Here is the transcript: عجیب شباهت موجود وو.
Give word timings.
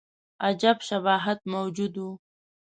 عجیب 0.45 0.77
شباهت 0.87 1.39
موجود 1.53 1.93
وو. 2.01 2.09